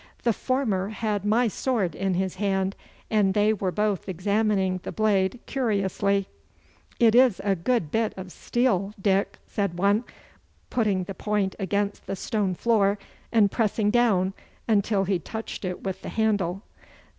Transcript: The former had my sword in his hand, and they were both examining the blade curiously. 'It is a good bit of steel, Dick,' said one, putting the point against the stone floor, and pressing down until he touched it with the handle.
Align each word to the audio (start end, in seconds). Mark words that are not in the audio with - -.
The 0.23 0.33
former 0.33 0.89
had 0.89 1.23
my 1.23 1.47
sword 1.47 1.93
in 1.93 2.15
his 2.15 2.37
hand, 2.37 2.75
and 3.11 3.35
they 3.35 3.53
were 3.53 3.71
both 3.71 4.09
examining 4.09 4.79
the 4.81 4.91
blade 4.91 5.39
curiously. 5.45 6.27
'It 6.99 7.13
is 7.13 7.39
a 7.43 7.55
good 7.55 7.91
bit 7.91 8.11
of 8.17 8.31
steel, 8.31 8.95
Dick,' 8.99 9.37
said 9.45 9.77
one, 9.77 10.03
putting 10.71 11.03
the 11.03 11.13
point 11.13 11.55
against 11.59 12.07
the 12.07 12.15
stone 12.15 12.55
floor, 12.55 12.97
and 13.31 13.51
pressing 13.51 13.91
down 13.91 14.33
until 14.67 15.03
he 15.03 15.19
touched 15.19 15.63
it 15.63 15.83
with 15.83 16.01
the 16.01 16.09
handle. 16.09 16.63